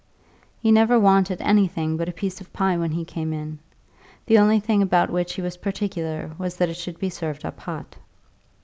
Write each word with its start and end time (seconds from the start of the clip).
He 0.59 0.71
never 0.71 0.99
wanted 0.99 1.39
anything 1.43 1.95
but 1.95 2.09
a 2.09 2.11
piece 2.11 2.41
of 2.41 2.51
pie 2.51 2.75
when 2.75 2.89
he 2.89 3.05
came 3.05 3.31
in; 3.31 3.59
the 4.25 4.39
only 4.39 4.59
thing 4.59 4.81
about 4.81 5.11
which 5.11 5.35
he 5.35 5.43
was 5.43 5.57
particular 5.57 6.31
was 6.39 6.57
that 6.57 6.69
it 6.69 6.77
should 6.77 6.97
be 6.97 7.11
served 7.11 7.45
up 7.45 7.59
hot. 7.59 7.97